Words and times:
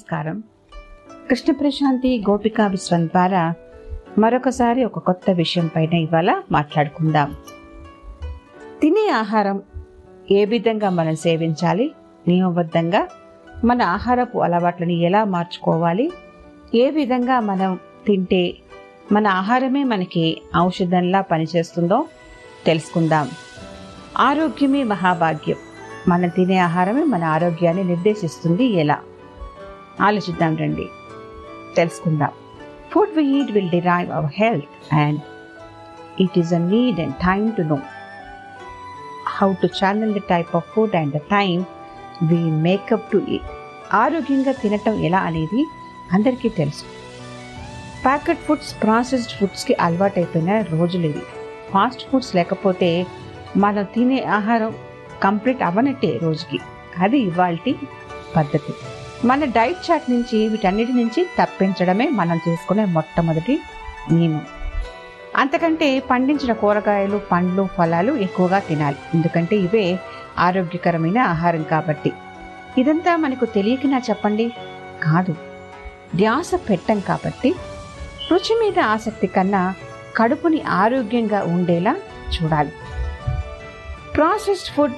నమస్కారం. 0.00 0.42
కృష్ణ 1.30 1.52
ప్రశాంతి 1.52 2.24
గోపికా 2.30 2.66
విశ్వం 2.66 3.06
ద్వారా 3.06 3.54
మరొకసారి 4.18 4.84
ఒక 4.84 4.98
కొత్త 4.98 5.30
విషయం 5.30 5.66
పైన 5.76 5.94
ఇవాళ 5.94 6.42
మాట్లాడుకుందాం. 6.52 7.34
తినే 8.82 9.08
ఆహారం 9.08 9.62
ఏ 10.30 10.44
విధంగా 10.44 10.90
మనం 10.90 11.16
సేవించాలి 11.16 11.92
నియమబద్ధంగా 12.28 13.08
మన 13.64 13.82
ఆహారపు 13.82 14.38
అలవాట్లను 14.38 14.92
ఎలా 14.92 15.24
మార్చుకోవాలి 15.24 16.12
ఏ 16.74 16.90
విధంగా 16.90 17.40
మనం 17.40 17.78
తింటే 18.06 18.54
మన 19.12 19.26
ఆహారమే 19.26 19.84
మనకి 19.84 20.42
ఔషధంలా 20.58 21.20
పనిచేస్తుందో 21.20 22.04
తెలుసుకుందాం. 22.66 23.28
ఆరోగ్యమే 24.18 24.82
మహాభాగ్యం. 24.82 25.56
మనం 26.08 26.28
తినే 26.28 26.58
ఆహారమే 26.58 27.04
మన 27.04 27.24
ఆరోగ్యాన్ని 27.24 27.84
నిర్దేశిస్తుంది 27.84 28.64
ఎలా? 28.64 28.98
ఆలోచిద్దాం 30.00 30.56
రండి. 30.56 30.88
తెలుసుకుందాం. 31.76 32.30
Food 32.92 33.10
we 33.10 33.40
eat 33.40 33.52
will 33.52 33.70
derive 33.70 34.10
our 34.10 34.30
health 34.34 34.94
and 34.94 35.20
it 36.20 36.38
is 36.38 36.52
a 36.52 36.58
need 36.58 37.00
and 37.00 37.14
time 37.14 37.52
to 37.52 37.62
know 37.62 37.78
how 39.28 39.52
to 39.52 39.66
channel 39.66 40.14
the 40.14 40.18
type 40.18 40.56
of 40.56 40.64
food 40.76 40.96
and 40.96 41.14
the 41.14 41.16
time 41.16 41.64
we 42.22 42.36
make up 42.36 43.12
to 43.12 43.22
eat 43.28 43.42
ఆరోగ్యంగా 43.94 44.52
తినటం 44.52 44.92
ఎలా 44.92 45.18
అనేది 45.18 45.66
అందరికీ 46.12 46.48
తెలుసు. 46.48 46.84
Packet 48.04 48.38
foods 48.38 48.82
processed 48.82 49.32
ఫుడ్స్కి 49.32 49.74
అలవాటైపోయిన 49.74 50.60
రోజులు 50.60 51.06
ఇవి. 51.06 51.22
ఫాస్ట్ 51.72 52.10
ఫుడ్స్ 52.10 52.36
లేకపోతే 52.36 53.06
మనం 53.56 53.84
తినే 53.84 54.24
ఆహారం 54.24 54.74
కంప్లీట్ 55.22 55.62
అవ్వనట్టే 55.62 56.18
రోజుకి. 56.22 56.58
అది 56.98 57.18
ఇవాళ 57.18 57.56
పద్ధతి. 58.36 58.72
మన 59.24 59.44
డైట్ 59.44 59.90
చార్ట్ 59.90 60.10
నుంచి 60.10 60.48
వీటన్నిటి 60.48 60.92
నుంచి 60.92 61.26
తప్పించడమే 61.42 62.08
మనం 62.08 62.40
చేసుకునే 62.48 62.84
మొట్టమొదటి 62.84 63.60
నియమం. 64.12 64.46
అంతకంటే 65.36 66.00
పండించిన 66.00 66.52
కూరగాయలు 66.52 67.20
పండ్లు 67.32 67.68
ఫలాలు 67.78 68.12
ఎక్కువగా 68.12 68.58
తినాలి. 68.58 68.96
ఎందుకంటే 69.14 69.56
ఇవే 69.56 69.98
ఆరోగ్యకరమైన 70.38 71.18
ఆహారం 71.18 71.62
కాబట్టి. 71.62 72.12
ఇదంతా 72.78 73.16
మనకు 73.16 73.44
తెలియకనా 73.44 73.98
చెప్పండి? 73.98 74.52
కాదు. 75.02 75.32
ధ్యాస 76.16 76.50
పెట్టం 76.54 77.00
కాబట్టి 77.00 77.54
రుచి 78.32 78.60
మీద 78.60 78.78
ఆసక్తి 78.78 79.26
కన్నా 79.26 79.74
కడుపుని 80.16 80.62
ఆరోగ్యంగా 80.62 81.44
ఉండేలా 81.44 81.96
చూడాలి. 82.36 82.72
ప్రాసెస్డ్ 84.16 84.74
ఫుడ్ 84.74 84.92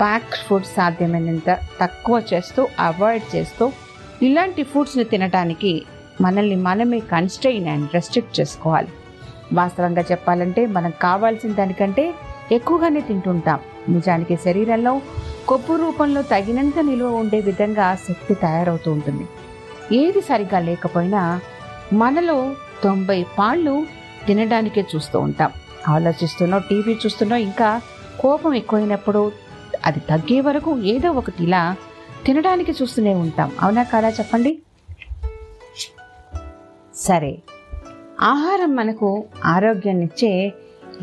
ప్యాక్డ్ 0.00 0.38
ఫుడ్ 0.48 0.64
సాధ్యమైనంత 0.64 1.50
తక్కువ 1.80 2.22
చేస్తూ 2.34 2.68
అవాయిడ్ 2.80 3.36
చేస్తూ 3.36 3.72
ఇలాంటి 4.22 4.62
ఫుడ్స్ని 4.62 5.04
తినడానికి 5.04 5.82
మనల్ని 6.20 6.56
మనమే 6.56 7.00
కన్స్ట్రెయిన్ 7.00 7.68
అండ్ 7.68 7.94
రెస్ట్రిక్ట్ 7.94 8.40
చేసుకోవాలి. 8.40 8.88
వాస్తవంగా 9.52 10.02
చెప్పాలంటే 10.10 10.66
మనం 10.66 10.92
కావాల్సిన 11.02 11.52
దానికంటే 11.52 12.14
ఎక్కువగానే 12.52 13.00
తింటుంటాం. 13.00 13.60
నిజానికి 13.88 14.36
శరీరంలో 14.36 15.02
కొవ్వు 15.48 15.76
రూపంలో 15.76 16.22
తగినంత 16.22 16.78
నిల్వ 16.78 17.06
ఉండే 17.06 17.40
విధంగా 17.40 17.94
శక్తి 18.08 18.34
తయారవుతూ 18.34 18.92
ఉంటుంది. 18.92 19.26
ఏది 19.96 20.20
సరిగా 20.20 20.58
లేకపోయినా 20.58 21.40
మనలో 21.92 22.54
తొంభై 22.84 23.26
పాళ్ళు 23.38 23.86
తినడానికే 24.26 24.84
చూస్తూ 24.94 25.18
ఉంటాం. 25.18 25.52
ఆలోచిస్తున్నో 25.88 26.58
టీవీ 26.58 26.92
చూస్తున్నో 26.92 27.36
ఇంకా 27.36 27.80
కోపం 28.20 28.54
ఎక్కువైనప్పుడు 28.54 29.32
అది 29.86 30.00
తగ్గే 30.00 30.40
వరకు 30.40 30.78
ఏదో 30.78 31.10
ఒకటి 31.10 31.44
ఇలా 31.44 31.76
తినడానికి 32.26 32.72
చూస్తూనే 32.72 33.14
ఉంటాం. 33.14 33.52
అవునా 33.60 33.82
కాదా 33.82 34.08
చెప్పండి. 34.08 34.62
సరే. 36.94 37.38
ఆహారం 38.20 38.76
మనకు 38.76 39.24
ఆరోగ్యాన్నిచ్చే 39.44 40.52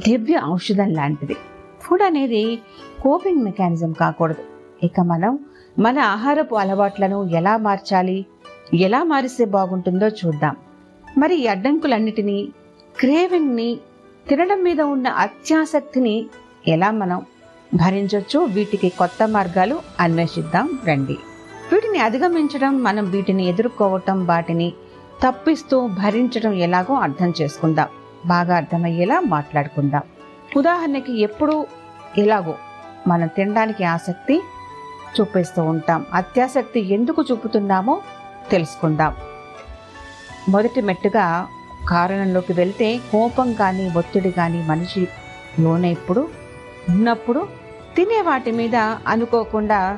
దివ్య 0.08 0.42
ఔషధం 0.46 0.94
లాంటిది. 0.94 1.36
ఫుడ్ 1.82 2.02
అనేది 2.02 2.60
కోపింగ్ 3.02 3.44
మెకానిజం 3.44 3.92
కాకూడదు. 3.92 4.44
ఇక 4.86 5.00
మనం 5.00 5.40
మన 5.80 6.00
ఆహారపు 6.00 6.56
అలవాట్లను 6.56 7.24
ఎలా 7.24 7.58
మార్చాలి? 7.58 8.26
ఎలా 8.74 9.04
మారిస్తే 9.04 9.46
బాగుంటుందో 9.46 10.08
చూద్దాం. 10.08 10.56
మరి 11.18 11.36
ఈ 11.36 11.48
అడ్డంకులన్నిటినీ 11.48 12.48
క్రేవింగ్ని 13.00 13.80
తినడం 14.28 14.64
మీద 14.64 14.82
ఉన్న 14.82 15.08
అత్యాసక్తిని 15.08 16.26
ఎలా 16.68 16.92
మనం 16.92 17.26
భరించవచ్చు 17.74 18.40
వీటికి 18.40 18.90
కొత్త 18.90 19.28
మార్గాలు 19.28 19.82
అన్వేషిద్దాం. 20.00 20.80
రండి. 20.88 21.18
వీటిని 21.74 22.00
అధిగమించడం 22.00 22.84
మనం 22.84 23.10
వీటిని 23.10 23.46
ఎదుర్కోవటం 23.46 24.26
వాటిని 24.26 24.74
తప్పిస్తూ 25.28 25.88
భరించడం 25.88 26.54
ఎలాగో 26.54 26.96
అర్థం 26.96 27.34
చేసుకుందాం. 27.42 27.88
బాగా 28.26 28.56
అర్థమయ్యేలా 28.56 29.20
మాట్లాడుకుందాం. 29.20 30.02
ఉదాహరణకి 30.58 31.22
ఎప్పుడు 31.22 31.68
ఎలాగో 32.18 32.56
మనం 33.08 33.28
తినడానికి 33.28 33.84
ఆసక్తి 33.84 34.42
చూపిస్తూ 35.20 35.64
ఉంటాం. 35.64 36.06
అత్యాసక్తి 36.14 36.94
ఎందుకు 36.94 37.26
చూపుతున్నామో 37.32 38.02
తెలుసుకుందాం. 38.52 39.16
మొదటి 40.50 40.82
మెట్టుగా 40.82 41.48
కారణంలోకి 41.90 42.54
వెళ్తే 42.54 42.98
కోపం 42.98 43.54
కానీ 43.54 43.90
ఒత్తిడి 43.98 44.32
కానీ 44.32 44.66
మనిషి 44.68 45.08
లోనైప్పుడు 45.60 46.47
ఉన్నప్పుడు 46.90 47.48
తినే 47.96 48.22
వాటి 48.22 48.52
మీద 48.52 48.76
అనుకోకుండా 49.08 49.98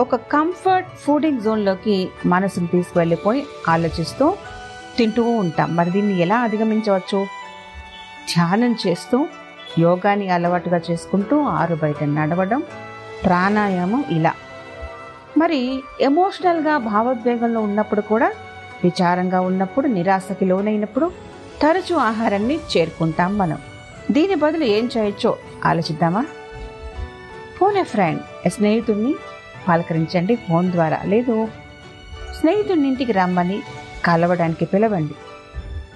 ఒక 0.00 0.14
కంఫర్ట్ 0.14 0.88
ఫుడింగ్ 0.88 1.40
జోన్లోకి 1.40 2.08
మనసును 2.26 2.66
తీసుకువెళ్ళిపోయి 2.66 3.46
ఆలోచిస్తూ 3.68 4.34
తింటూ 4.98 5.22
ఉంటాం. 5.22 5.76
మరి 5.76 5.90
దీన్ని 5.90 6.20
ఎలా 6.20 6.38
అధిగమించవచ్చు? 6.38 7.26
ధ్యానం 8.36 8.76
చేస్తూ 8.86 9.26
యోగాని 9.78 10.30
అలవాటుగా 10.30 10.80
చేసుకుంటూ 10.90 11.40
ఆరు 11.40 11.74
బయట 11.74 12.04
నడవడం 12.04 12.62
ప్రాణాయామం 13.24 14.04
ఇలా. 14.08 14.32
మరి 15.38 15.82
ఎమోషనల్గా 16.00 16.78
భావోద్వేగంలో 16.78 17.60
ఉన్నప్పుడు 17.60 18.00
కూడా 18.00 18.32
విచారంగా 18.84 19.40
ఉన్నప్పుడు 19.40 19.86
నిరాశకి 19.86 20.44
లోనైనప్పుడు 20.44 21.10
తరచూ 21.62 21.96
ఆహారాన్ని 21.96 22.58
చేరుకుంటాం 22.76 23.38
మనం. 23.38 23.58
దీని 24.10 24.34
బదులు 24.34 24.64
ఏం 24.64 24.90
చేయొచ్చో 24.96 25.36
ఆలోచిద్దామా? 25.64 26.26
ఫోన్ 27.58 27.76
ఏ 27.76 27.82
ఫ్రెండ్ 27.82 28.50
స్నేహితుడిని 28.50 29.14
పలకరించండి 29.68 30.34
ఫోన్ 30.34 30.72
ద్వారా. 30.72 31.00
లేదు 31.04 31.48
స్నేహితుడిని 32.40 32.88
ఇంటికి 32.88 33.12
రమ్మని 33.12 33.62
కలవడానికి 34.04 34.64
పిలవండి. 34.64 35.14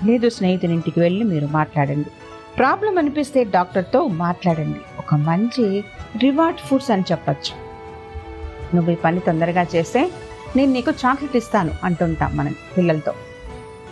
లేదు 0.07 0.29
స్నేహితుని 0.29 0.73
ఇంటికి 0.73 1.01
వెళ్ళి 1.01 1.25
మీరు 1.25 1.47
మాట్లాడండి. 1.47 2.11
ప్రాబ్లం 2.59 2.99
అనిపిస్తే 2.99 3.45
డాక్టర్తో 3.45 4.07
మాట్లాడండి. 4.07 4.81
ఒక 4.99 5.15
మంచి 5.15 5.85
రివార్డ్ 6.19 6.59
ఫుడ్స్ 6.59 6.91
అని 6.91 7.05
చెప్పచ్చు. 7.13 7.65
నువ్వు 8.77 8.93
ఈ 8.93 8.95
పని 8.95 9.21
తొందరగా 9.21 9.67
చేస్తే 9.75 10.11
నేను 10.57 10.73
నీకు 10.73 10.91
చాక్లెట్ 10.91 11.37
ఇస్తాను 11.37 11.71
అంటుంటాం 11.85 12.37
మనం 12.37 12.55
పిల్లలతో. 12.77 13.13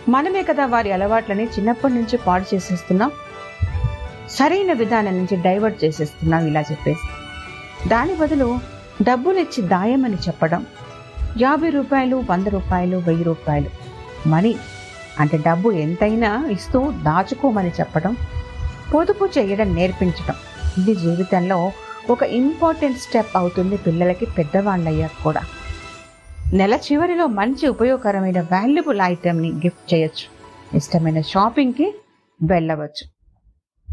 మనమే 0.09 0.43
కదా 0.43 0.65
వారి 0.65 0.91
అలవాట్లని 0.91 1.43
చిన్నప్పటి 1.43 1.93
నుంచి 1.93 2.17
పాడు 2.17 2.55
చేసేస్తున్నాం. 2.55 3.11
సరైన 4.33 4.73
విధానం 4.73 5.17
నుంచి 5.17 5.43
డైవర్ట్ 5.43 5.83
చేసేస్తున్నాం 5.83 6.47
ఇలా 6.47 6.61
చెప్పేసి. 6.61 7.07
దాని 7.89 8.15
బదులు 8.15 8.59
డబ్బులు 9.01 9.39
ఇచ్చి 9.39 9.67
దాయమని 9.67 10.15
చెప్పడం. 10.15 10.65
యాభై 11.41 11.69
రూపాయలు 11.69 12.23
వంద 12.29 12.47
రూపాయలు 12.47 12.97
వెయ్యి 12.97 13.23
రూపాయలు. 13.23 13.69
మనీ 14.27 14.55
అంటే 15.19 15.37
డబ్బు 15.37 15.71
ఎంతైనా 15.71 16.47
ఇస్తూ 16.47 16.91
దాచుకోమని 16.91 17.69
చెప్పడం. 17.69 18.17
పొదుపు 18.93 19.29
చేయడం 19.37 19.75
నేర్పించడం. 19.75 20.35
ఇది 20.77 20.95
జీవితంలో 20.95 21.71
ఒక 22.09 22.23
ఇంపార్టెంట్ 22.23 22.97
స్టెప్ 22.97 23.37
అవుతుంది 23.37 23.77
పిల్లలకి 23.77 24.25
పెద్దవాళ్ళయ్యాక 24.25 25.23
కూడా. 25.23 25.41
నెల 26.53 26.73
చివరిలో 26.73 27.27
మంచి 27.27 27.67
ఉపయోగకరమైన 27.67 28.41
వాల్యుబుల్ 28.41 29.01
ఐటెంని 29.01 29.51
గిఫ్ట్ 29.51 29.93
చేయొచ్చు. 29.93 30.25
ఇష్టమైన 30.77 31.21
షాపింగ్కి 31.21 31.95
వెళ్ళవచ్చు. 32.43 33.22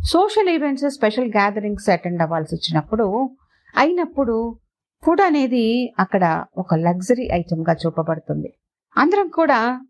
Social 0.05 0.49
events 0.49 0.91
special 0.91 1.29
gatherings 1.29 1.91
attend 1.91 2.23
అవ్వాల్సి 2.23 2.55
వచ్చినప్పుడు 2.55 3.31
అయినప్పుడు 3.77 4.59
ఫుడ్ 5.03 5.21
అనేది 5.21 5.95
అక్కడ 5.99 6.45
ఒక 6.57 6.75
లగ్జరీ 6.75 7.29
ఐటెంగా 7.33 7.77
చూపబడుతుంది. 7.87 8.55
అందరం 8.97 9.29
కూడా 9.29 9.81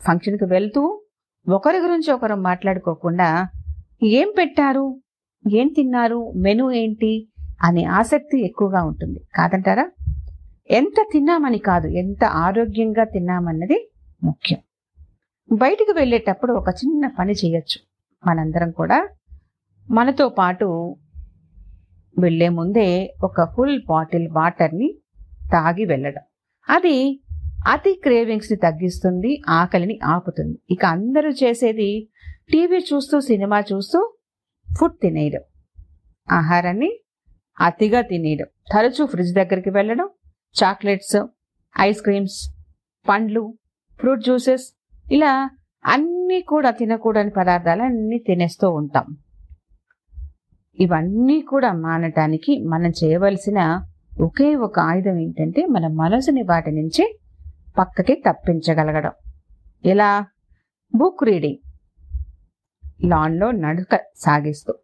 ఫంక్షన్కి 0.00 0.44
వెళ్తూ 0.44 1.02
ఒకరి 1.48 1.78
గురించి 1.78 2.12
ఒకరు 2.12 2.34
మాట్లాడుకోకుండా 2.34 3.48
ఏం 4.02 4.34
పెట్టారు 4.38 5.00
ఏం 5.50 5.68
తిన్నారు 5.68 6.32
మెను 6.36 6.70
ఏంటి 6.70 7.28
అనే 7.62 7.84
ఆసక్తి 7.84 8.44
ఎక్కువగా 8.44 8.84
ఉంటుంది. 8.84 9.20
కాదంటారా? 9.34 9.90
ఎంత 10.70 11.06
తిన్నామని 11.12 11.58
కాదు 11.58 11.86
ఎంత 11.86 12.24
ఆరోగ్యంగా 12.24 13.04
తిన్నామన్నది 13.04 13.90
ముఖ్యం. 14.24 14.58
బయటికి 15.52 15.92
వెళ్ళేటప్పుడు 15.92 16.52
ఒక 16.52 16.68
చిన్న 16.68 17.06
పని 17.18 17.32
చేయొచ్చు. 17.32 17.78
మనందరం 18.26 18.70
కూడా 18.70 19.08
మనతో 19.90 20.28
పాటు 20.28 20.96
వెళ్ళే 22.18 22.48
ముందే 22.48 23.14
ఒక 23.24 23.54
ఫుల్ 23.56 23.82
బాటిల్ 23.88 24.28
వాటర్ని 24.32 24.98
తాగి 25.52 25.84
వెళ్ళడం. 25.84 26.22
అది 26.68 27.22
అతి 27.68 27.94
క్రేవింగ్స్ని 27.94 28.58
తగ్గిస్తుంది 28.58 29.42
ఆకలిని 29.48 30.00
ఆపుతుంది. 30.04 30.58
ఇక 30.70 30.84
అందరూ 30.84 31.30
చేసేది 31.30 32.08
టీవీ 32.52 32.76
చూస్తూ 32.76 33.20
సినిమా 33.20 33.60
చూస్తూ 33.60 34.14
ఫుడ్ 34.78 34.98
తినేయడం. 35.02 35.40
ఆహారాన్ని 36.32 37.00
అతిగా 37.60 38.00
తినేయడం. 38.00 38.46
తరచూ 38.72 39.06
ఫ్రిడ్జ్ 39.06 39.34
దగ్గరికి 39.34 39.70
వెళ్ళడం 39.70 40.08
చాక్లెట్స్ 40.62 41.26
ఐస్ 41.80 42.02
క్రీమ్స్ 42.02 42.54
పండ్లు 43.08 43.54
ఫ్రూట్ 44.00 44.20
జ్యూసెస్ 44.20 44.78
ఇలా 45.12 45.50
అన్నీ 45.84 46.40
కూడా 46.40 46.70
తినకూడని 46.70 47.30
పదార్థాలు 47.30 47.82
అన్నీ 47.82 48.18
తినేస్తూ 48.18 48.70
ఉంటాం. 48.70 49.16
ఇవన్నీ 50.78 51.40
కూడా 51.40 51.72
మానటానికి 51.72 52.64
మనం 52.64 52.92
చేయవలసిన 53.04 53.84
ఒకే 54.20 54.54
ఒక 54.54 54.78
ఆయుధం 54.78 55.18
ఏంటంటే 55.18 55.66
మన 55.66 55.86
మనసుని 55.86 56.42
వాటి 56.42 56.70
నుంచి 56.70 57.18
పక్కకి 57.78 58.14
తప్పించగలగడం. 58.14 59.10
ఎలా? 59.84 60.26
Book 60.94 61.24
reading. 61.24 61.56
లాన్లో 63.10 63.50
నడుక 63.50 64.00
సాగిస్తూ 64.16 64.74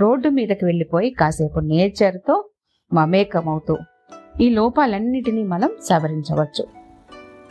రోడ్డు 0.00 0.28
మీదకి 0.28 0.64
వెళ్ళిపోయి 0.64 1.10
కాసేపు 1.10 1.60
నేచర్తో 1.60 2.50
మమేకమవుతూ 2.92 3.76
ఈ 4.40 4.48
లోపాలన్నిటినీ 4.50 5.42
మనం 5.42 5.70
సవరించవచ్చు. 5.88 6.66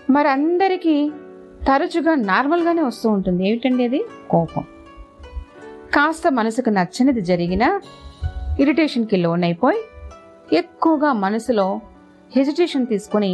మరి 0.09 0.30
అందరికీ 0.30 1.12
తరచుగా 1.68 2.15
నార్మల్గానే 2.15 2.81
వస్తూ 2.81 3.09
ఉంటుంది. 3.09 3.50
ఏమిటండి 3.50 3.83
అది? 3.83 4.06
కోపం. 4.30 4.63
కాస్త 5.96 6.28
మనసుకు 6.28 6.70
నచ్చనిది 6.70 7.22
జరిగినా 7.22 7.82
ఇరిటేషన్కి 8.60 9.18
లోనైపోయి 9.18 9.80
ఎక్కువగా 10.58 11.14
మనసులో 11.14 11.82
హెజిటేషన్ 12.36 12.86
తీసుకొని 12.88 13.32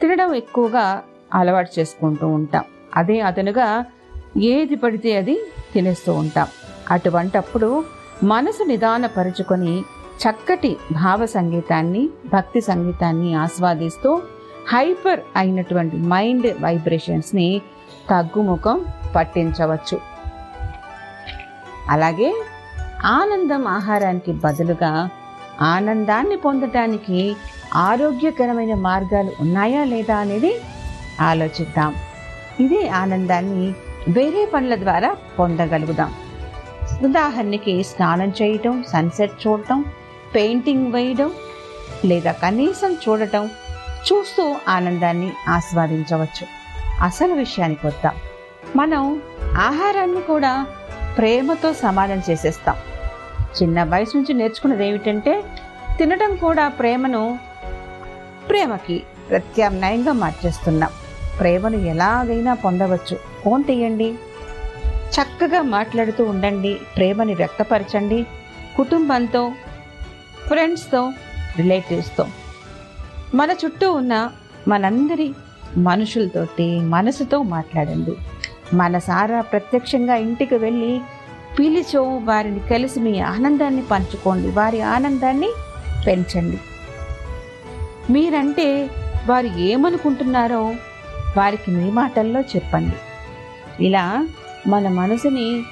తినడం 0.00 0.34
ఎక్కువగా 0.34 1.02
అలవాటు 1.34 1.80
చేసుకుంటూ 1.80 2.26
ఉంటాం. 2.28 2.64
అదే 2.94 3.20
అతనుగా 3.20 3.84
ఏది 4.36 4.76
పడితే 4.76 5.16
అది 5.16 5.36
తినేస్తూ 5.74 6.12
ఉంటాం. 6.12 6.48
అటువంటప్పుడు 6.90 7.84
మనసు 8.22 8.62
నిదానపరుచుకొని 8.62 9.74
చక్కటి 10.22 10.76
భావ 10.92 11.26
సంగీతాన్ని 11.26 12.10
భక్తి 12.26 12.60
సంగీతాన్ని 12.60 13.34
ఆస్వాదిస్తూ 13.34 14.22
హైపర్ 14.68 15.20
అయినటువంటి 15.36 15.96
మైండ్ 15.96 16.46
వైబ్రేషన్స్ని 16.60 17.48
తగ్గుముఖం 18.10 18.84
పట్టించవచ్చు. 19.16 20.15
అలాగే 21.90 22.44
ఆనందం 23.04 23.68
ఆహారానికి 23.68 24.32
బదులుగా 24.32 25.10
ఆనందాన్ని 25.60 26.36
పొందటానికి 26.36 27.36
ఆరోగ్యకరమైన 27.74 28.74
మార్గాలు 28.74 29.32
ఉన్నాయా 29.40 29.84
లేదా 29.84 30.16
అనేది 30.16 30.60
ఆలోచిద్దాం. 31.20 31.94
ఇదే 32.60 32.88
ఆనందాన్ని 32.88 33.74
వేరే 34.08 34.46
పనుల 34.54 34.74
ద్వారా 34.74 35.16
పొందగలుగుదాం. 35.38 36.14
ఉదాహరణకి 37.04 37.82
స్నానం 37.82 38.32
చేయటం 38.42 38.84
సన్సెట్ 38.92 39.46
చూడటం 39.46 39.84
పెయింటింగ్ 40.34 40.92
వేయడం 40.92 41.32
లేదా 42.04 42.32
కనీసం 42.32 42.96
చూడటం 43.08 43.46
చూస్తూ 44.12 44.56
ఆనందాన్ని 44.68 45.32
ఆస్వాదించవచ్చు. 45.48 46.46
అసలు 47.02 47.34
విషయానికి 47.34 47.86
వద్దాం. 47.86 48.14
మనం 48.76 49.22
ఆహారాన్ని 49.56 50.20
కూడా 50.20 50.66
ప్రేమతో 51.18 51.72
సమాధానం 51.72 52.22
చేసేస్తాం. 52.30 52.76
చిన్న 53.62 53.84
వయసు 53.84 54.16
నుంచి 54.16 54.34
నేర్చుకున్నది 54.34 54.88
ఏమిటంటే 54.88 55.44
తినడం 55.98 56.36
కూడా 56.36 56.68
ప్రేమను 56.68 57.38
ప్రేమకి 58.48 59.02
ప్రత్యామ్నాయంగా 59.30 60.12
మార్చేస్తున్నాం. 60.12 60.90
ప్రేమను 61.40 61.76
ఎలాగైనా 61.76 62.54
పొందవచ్చు. 62.54 63.18
ఫోన్ 63.44 63.64
తీయండి. 63.64 64.14
చక్కగా 64.88 65.62
మాట్లాడుతూ 65.62 66.24
ఉండండి. 66.24 66.80
ప్రేమని 66.96 67.34
వ్యక్తపరచండి. 67.34 68.26
కుటుంబంతో 68.76 69.52
ఫ్రెండ్స్తో 70.46 71.12
రిలేటివ్స్తో. 71.56 72.26
మన 73.34 73.50
చుట్టూ 73.50 73.92
ఉన్న 73.92 74.30
మనందరి 74.68 75.34
మనుషులతోటి 75.76 76.80
మనసుతో 76.80 77.42
మాట్లాడండి. 77.42 78.16
మనసారా 78.74 79.40
ప్రత్యక్షంగా 79.40 80.14
ఇంటికి 80.14 80.54
వెళ్ళి 80.54 81.00
పిలిచో 81.58 82.02
వారిని 82.02 82.60
కలిసి 82.60 83.00
మీ 83.00 83.20
ఆనందాన్ని 83.20 83.82
పంచుకోండి. 83.82 84.50
వారి 84.50 84.80
ఆనందాన్ని 84.80 85.48
పెంచండి. 86.06 86.58
మీరంటే 88.12 88.90
వారు 89.26 89.46
ఏమనుకుంటున్నారో 89.46 90.74
వారికి 91.36 91.70
మీ 91.70 91.90
మాటల్లో 91.90 92.40
చెప్పండి. 92.40 92.96
ఇలా 93.86 94.28
మన 94.66 94.88
మనసుని 94.88 95.62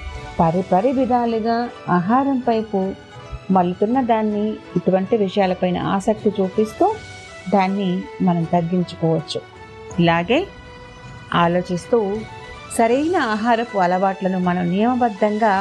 పరిపరి 0.40 0.93
విధాలుగా 0.93 1.69
ఆహారం 1.88 2.43
పైపు 2.49 2.93
మలుతున్న 3.50 4.00
దాన్ని 4.00 4.50
ఇటువంటి 4.50 5.17
విషయాలపైన 5.17 5.79
ఆసక్తి 5.79 6.32
చూపిస్తూ 6.40 6.94
దాన్ని 7.55 8.02
మనం 8.23 8.44
తగ్గించుకోవచ్చు. 8.44 9.40
ఇలాగే 10.00 10.47
ఆలోచిస్తూ 11.35 12.17
సరైన 12.75 13.17
ఆహారపు 13.29 13.76
అలవాట్లను 13.79 14.38
మనం 14.41 14.65
నియమబద్ధంగా 14.71 15.53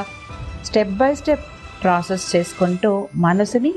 స్టెప్ 0.63 0.93
బై 0.97 1.09
స్టెప్ 1.15 1.43
ప్రాసెస్ 1.81 2.25
చేసుకుంటూ 2.35 2.91
మనసుని 3.19 3.73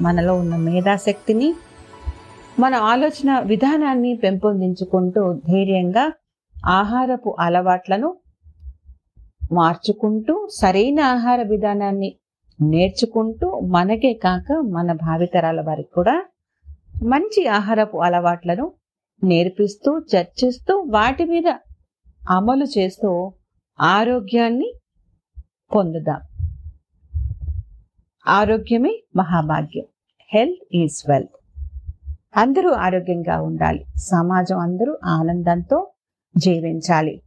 మనలో 0.00 0.32
ఉన్న 0.34 0.54
మేధాశక్తిని 0.64 1.48
మన 2.58 2.74
ఆలోచన 2.90 3.30
విధానాన్ని 3.46 4.12
పెంపొందించుకుంటూ 4.16 5.22
ధైర్యంగా 5.48 6.04
ఆహారపు 6.72 7.30
అలవాట్లను 7.40 8.10
మార్చుకుంటూ 9.52 10.34
సరైన 10.56 11.00
ఆహార 11.08 11.40
విధానాన్ని 11.50 12.10
నేర్చుకుంటూ 12.58 13.48
మనకే 13.70 14.12
కాక 14.22 14.46
మన 14.72 14.92
భావితరాల 15.02 15.60
వారికి 15.60 15.92
కూడా 15.94 16.16
మంచి 17.04 17.42
ఆహారపు 17.50 17.96
అలవాట్లను 18.02 18.66
నేర్పిస్తూ 19.22 19.90
చర్చిస్తూ 20.12 20.74
వాటి 20.90 21.24
మీద 21.30 21.48
అమలు 22.30 22.64
చేస్తూ 22.78 23.32
ఆరోగ్యాన్ని 23.80 24.74
పొందుదాం. 25.74 26.20
ఆరోగ్యమే 28.26 29.02
మహాభాగ్యం. 29.16 29.84
Health 30.34 30.76
is 30.76 31.10
wealth. 31.10 31.30
అందరూ 32.36 32.70
ఆరోగ్యంగా 32.70 33.42
ఉండాలి. 33.42 33.84
సమాజం 33.96 34.58
అందరూ 34.58 34.98
ఆనందంతో 35.04 35.90
జీవించాలి. 36.36 37.22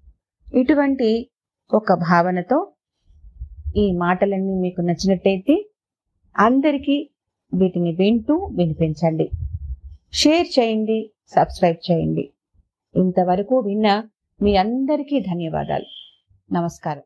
ఇటువంటి 0.53 1.29
ఒక 1.73 1.93
భావనతో 1.93 2.71
ఈ 3.75 3.91
మాటలన్నీ 3.91 4.53
మీకు 4.53 4.81
నచ్చినట్టయితే 4.81 5.69
అందరికీ 6.37 7.09
వీటిని 7.53 7.95
వింటూ 7.95 8.35
వినిపించండి. 8.35 9.29
షేర్ 10.13 10.59
చేయండి 10.59 11.11
సబ్స్క్రైబ్ 11.27 11.91
చేయండి. 11.91 12.33
ఇంతవరకు 12.95 13.59
విన్న 13.59 14.03
మీ 14.41 14.55
అందరికీ 14.55 15.19
ధన్యవాదాలు. 15.19 15.85
నమస్కారం. 16.53 17.01